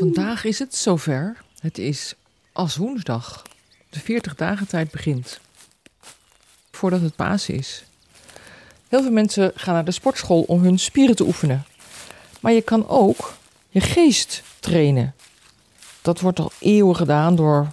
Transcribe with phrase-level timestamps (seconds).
[0.00, 1.36] Vandaag is het zover.
[1.58, 2.14] Het is
[2.52, 3.42] als woensdag.
[3.90, 5.40] De 40 dagen tijd begint.
[6.70, 7.84] Voordat het Pasen is.
[8.88, 11.64] Heel veel mensen gaan naar de sportschool om hun spieren te oefenen.
[12.40, 13.34] Maar je kan ook
[13.68, 15.14] je geest trainen.
[16.02, 17.70] Dat wordt al eeuwen gedaan door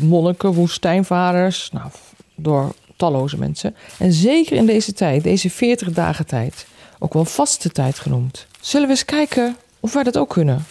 [0.00, 1.90] monniken, woestijnvaders, nou,
[2.34, 3.76] door talloze mensen.
[3.98, 6.66] En zeker in deze tijd, deze 40 dagen tijd,
[6.98, 8.46] ook wel vaste tijd genoemd.
[8.60, 10.66] Zullen we eens kijken of wij dat ook kunnen?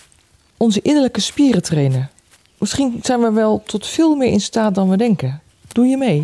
[0.58, 2.10] Onze innerlijke spieren trainen.
[2.58, 5.42] Misschien zijn we wel tot veel meer in staat dan we denken.
[5.68, 6.24] Doe je mee?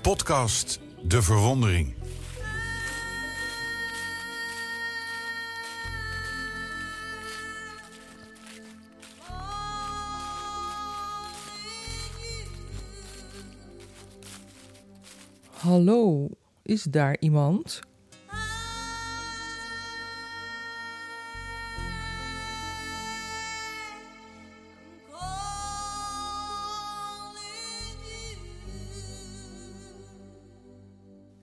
[0.00, 1.94] Podcast De Verwondering.
[15.62, 16.28] Hallo,
[16.62, 17.80] is daar iemand?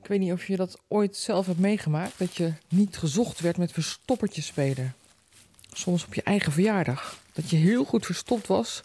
[0.02, 3.58] Ik weet niet of je dat ooit zelf hebt meegemaakt, dat je niet gezocht werd
[3.58, 4.94] met verstoppertje spelen.
[5.72, 7.20] Soms op je eigen verjaardag.
[7.34, 8.82] Dat je heel goed verstopt was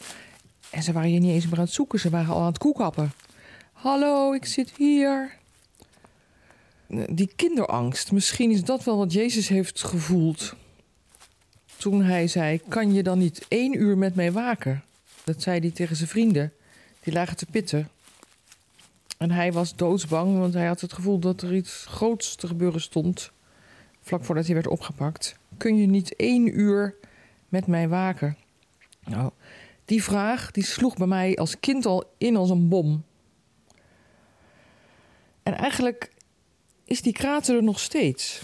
[0.70, 2.58] en ze waren je niet eens meer aan het zoeken, ze waren al aan het
[2.58, 3.12] koekappen.
[3.72, 5.42] Hallo, ik zit hier.
[7.10, 10.54] Die kinderangst, misschien is dat wel wat Jezus heeft gevoeld.
[11.76, 14.84] Toen hij zei: Kan je dan niet één uur met mij waken?
[15.24, 16.52] Dat zei hij tegen zijn vrienden.
[17.00, 17.88] Die lagen te pitten.
[19.18, 22.80] En hij was doodsbang, want hij had het gevoel dat er iets groots te gebeuren
[22.80, 23.30] stond.
[24.00, 25.36] Vlak voordat hij werd opgepakt.
[25.56, 26.94] Kun je niet één uur
[27.48, 28.36] met mij waken?
[29.04, 29.30] Nou,
[29.84, 33.04] die vraag die sloeg bij mij als kind al in als een bom.
[35.42, 36.10] En eigenlijk
[36.84, 38.40] is die krater er nog steeds.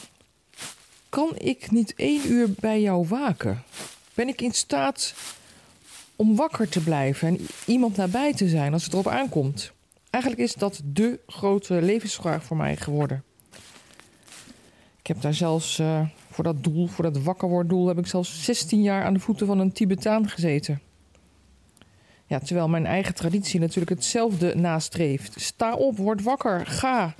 [1.08, 3.62] Kan ik niet één uur bij jou waken?
[4.14, 5.14] Ben ik in staat
[6.16, 9.72] om wakker te blijven en iemand nabij te zijn als het erop aankomt?
[10.10, 13.24] Eigenlijk is dat de grote levensvraag voor mij geworden.
[15.00, 18.44] Ik heb daar zelfs uh, voor dat doel, voor dat wakker worden heb ik zelfs
[18.44, 20.80] 16 jaar aan de voeten van een Tibetaan gezeten.
[22.26, 25.40] Ja, terwijl mijn eigen traditie natuurlijk hetzelfde nastreeft.
[25.40, 27.14] Sta op, word wakker, ga.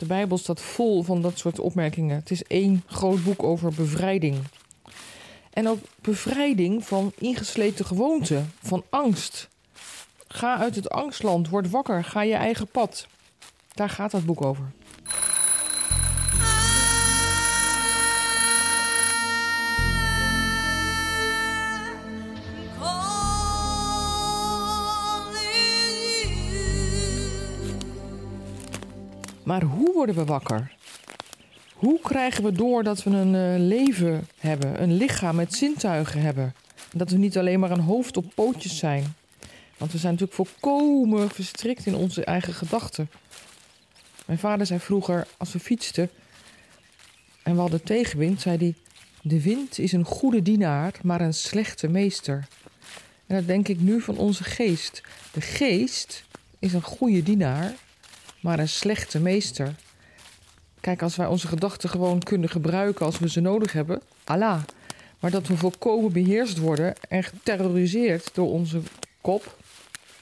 [0.00, 2.16] De Bijbel staat vol van dat soort opmerkingen.
[2.16, 4.36] Het is één groot boek over bevrijding.
[5.52, 9.48] En ook bevrijding van ingesleten gewoonten, van angst.
[10.28, 13.06] Ga uit het angstland, word wakker, ga je eigen pad.
[13.74, 14.72] Daar gaat dat boek over.
[29.50, 30.72] Maar hoe worden we wakker?
[31.74, 36.54] Hoe krijgen we door dat we een uh, leven hebben, een lichaam met zintuigen hebben?
[36.92, 39.14] Dat we niet alleen maar een hoofd op pootjes zijn.
[39.78, 43.10] Want we zijn natuurlijk volkomen verstrikt in onze eigen gedachten.
[44.26, 46.10] Mijn vader zei vroeger, als we fietsten
[47.42, 48.74] en we hadden tegenwind, zei hij:
[49.22, 52.46] De wind is een goede dienaar, maar een slechte meester.
[53.26, 55.02] En dat denk ik nu van onze geest.
[55.32, 56.24] De geest
[56.58, 57.74] is een goede dienaar,
[58.40, 59.74] maar een slechte meester.
[60.80, 64.62] Kijk, als wij onze gedachten gewoon kunnen gebruiken als we ze nodig hebben, Allah.
[65.20, 68.80] Maar dat we volkomen beheerst worden en geterroriseerd door onze
[69.20, 69.56] kop,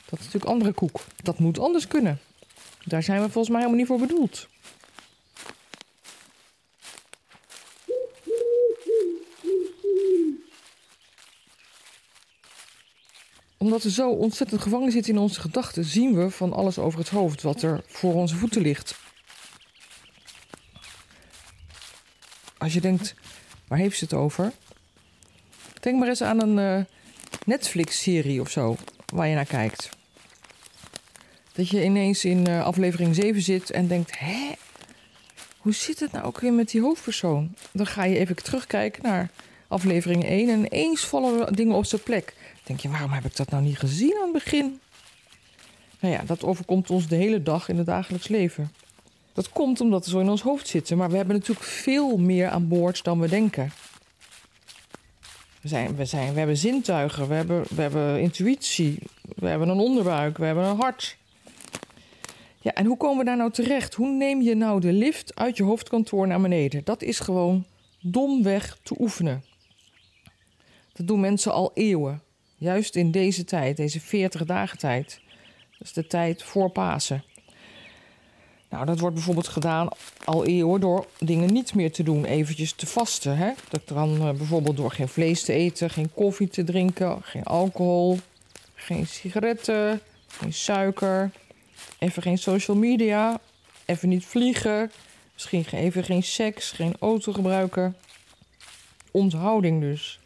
[0.04, 1.00] dat is natuurlijk andere koek.
[1.22, 2.18] Dat moet anders kunnen.
[2.84, 4.48] Daar zijn we volgens mij helemaal niet voor bedoeld.
[13.78, 17.08] Omdat we zo ontzettend gevangen zitten in onze gedachten, zien we van alles over het
[17.08, 18.94] hoofd wat er voor onze voeten ligt.
[22.56, 23.14] Als je denkt,
[23.68, 24.52] waar heeft ze het over?
[25.80, 26.84] Denk maar eens aan een uh,
[27.44, 28.76] Netflix-serie of zo
[29.14, 29.88] waar je naar kijkt.
[31.52, 34.52] Dat je ineens in uh, aflevering 7 zit en denkt: hè,
[35.58, 37.54] hoe zit het nou ook weer met die hoofdpersoon?
[37.72, 39.30] Dan ga je even terugkijken naar
[39.68, 42.34] aflevering 1 en ineens vallen dingen op zijn plek.
[42.68, 44.80] Denk je: waarom heb ik dat nou niet gezien aan het begin?
[46.00, 48.72] Nou ja, dat overkomt ons de hele dag in het dagelijks leven.
[49.32, 52.48] Dat komt omdat we zo in ons hoofd zitten, maar we hebben natuurlijk veel meer
[52.48, 53.72] aan boord dan we denken.
[55.60, 58.98] We, zijn, we, zijn, we hebben zintuigen, we hebben, we hebben intuïtie,
[59.36, 61.16] we hebben een onderbuik, we hebben een hart.
[62.60, 63.94] Ja, en hoe komen we daar nou terecht?
[63.94, 66.84] Hoe neem je nou de lift uit je hoofdkantoor naar beneden?
[66.84, 67.64] Dat is gewoon
[68.00, 69.44] domweg te oefenen.
[70.92, 72.22] Dat doen mensen al eeuwen.
[72.58, 75.20] Juist in deze tijd, deze 40 dagen tijd.
[75.78, 77.24] Dat is de tijd voor Pasen.
[78.70, 79.88] Nou, dat wordt bijvoorbeeld gedaan
[80.24, 83.36] al eeuwen door dingen niet meer te doen, eventjes te vasten.
[83.36, 83.52] Hè?
[83.68, 88.18] Dat dan uh, bijvoorbeeld door geen vlees te eten, geen koffie te drinken, geen alcohol,
[88.74, 91.30] geen sigaretten, geen suiker,
[91.98, 93.40] even geen social media,
[93.84, 94.92] even niet vliegen,
[95.32, 97.96] misschien even geen seks, geen auto gebruiken.
[99.10, 100.17] Onthouding dus.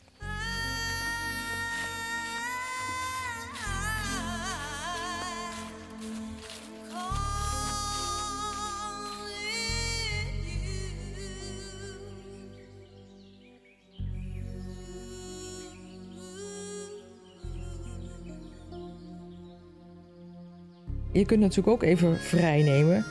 [21.12, 23.05] Je kunt natuurlijk ook even vrijnemen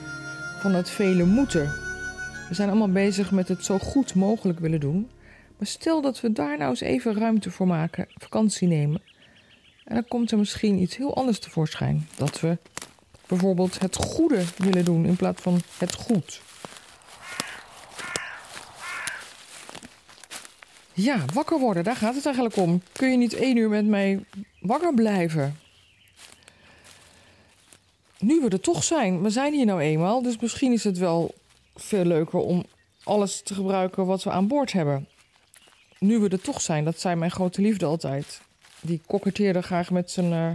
[0.59, 1.65] van het vele moeten.
[2.49, 5.09] We zijn allemaal bezig met het zo goed mogelijk willen doen.
[5.57, 9.01] Maar stel dat we daar nou eens even ruimte voor maken, vakantie nemen.
[9.85, 12.07] En dan komt er misschien iets heel anders tevoorschijn.
[12.15, 12.57] Dat we
[13.27, 16.41] bijvoorbeeld het goede willen doen in plaats van het goed.
[20.93, 22.81] Ja, wakker worden, daar gaat het eigenlijk om.
[22.91, 24.23] Kun je niet één uur met mij
[24.59, 25.60] wakker blijven?
[28.21, 31.33] Nu we er toch zijn, we zijn hier nou eenmaal, dus misschien is het wel
[31.75, 32.65] veel leuker om
[33.03, 35.07] alles te gebruiken wat we aan boord hebben.
[35.99, 38.41] Nu we er toch zijn, dat zei mijn grote liefde altijd.
[38.81, 40.51] Die koketteerde graag met zijn, uh,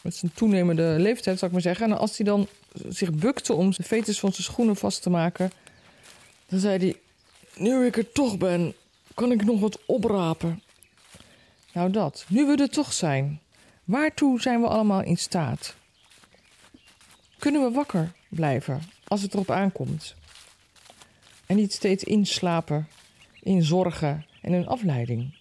[0.00, 1.90] met zijn toenemende leeftijd, zou ik maar zeggen.
[1.90, 2.46] En als hij dan
[2.88, 5.52] zich bukte om de veters van zijn schoenen vast te maken,
[6.46, 6.96] dan zei hij:
[7.56, 8.74] Nu ik er toch ben,
[9.14, 10.62] kan ik nog wat oprapen.
[11.72, 12.24] Nou, dat.
[12.28, 13.40] Nu we er toch zijn.
[13.84, 15.74] Waartoe zijn we allemaal in staat?
[17.40, 20.14] Kunnen we wakker blijven als het erop aankomt.
[21.46, 22.88] En niet steeds inslapen
[23.42, 25.38] in zorgen en in afleiding.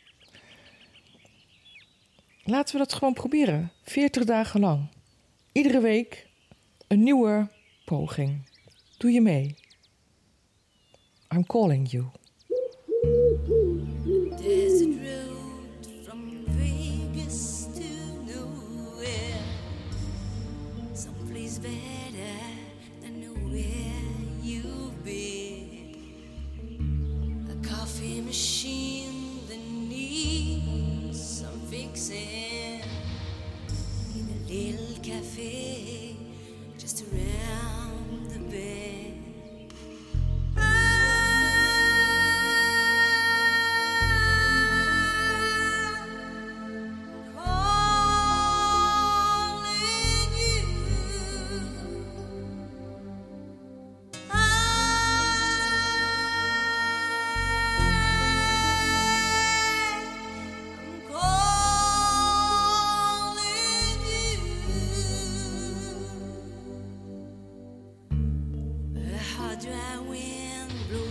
[2.44, 3.72] Laten we dat gewoon proberen.
[3.84, 4.88] 40 dagen lang.
[5.52, 6.28] Iedere week
[6.88, 7.50] een nieuwe
[7.86, 8.42] poging.
[8.98, 9.56] Doe je mee.
[11.34, 12.06] I'm calling you.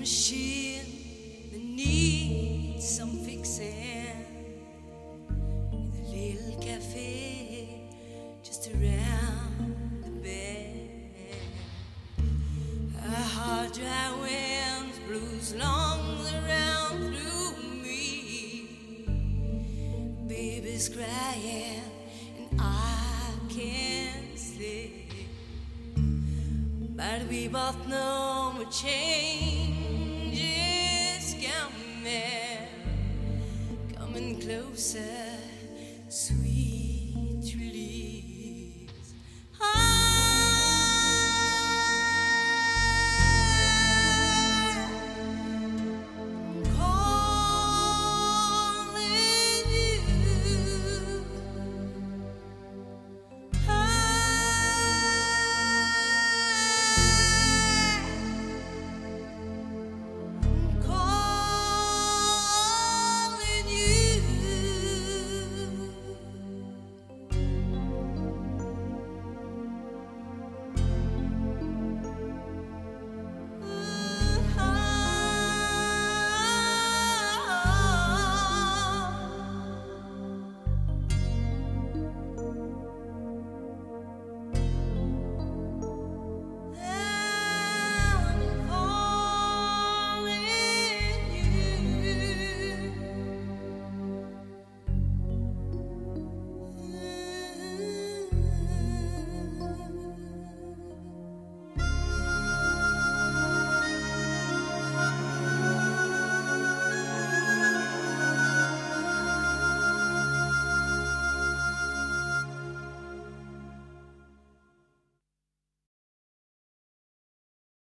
[0.00, 4.24] machine that needs some fixing.
[5.72, 7.82] In a little cafe
[8.42, 11.12] just around the bend.
[12.96, 18.66] A hard dry wind blows long around through me.
[20.26, 21.82] Baby's crying
[22.38, 25.12] and I can't sleep.
[26.96, 29.89] But we both know a change
[30.40, 32.68] discount man
[33.96, 35.00] coming closer,
[36.08, 36.49] sweet.